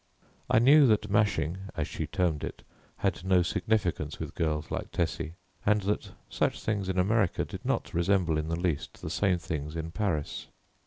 [0.49, 2.63] I knew that mashing, as she termed it,
[2.97, 7.93] had no significance with girls like Tessie, and that such things in America did not
[7.93, 10.47] resemble in the least the same things in Paris.